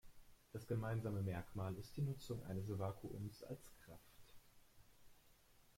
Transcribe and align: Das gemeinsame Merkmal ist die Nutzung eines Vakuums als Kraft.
Das 0.51 0.65
gemeinsame 0.65 1.21
Merkmal 1.21 1.75
ist 1.75 1.95
die 1.95 2.01
Nutzung 2.01 2.43
eines 2.47 2.67
Vakuums 2.67 3.43
als 3.43 3.69
Kraft. 3.85 4.33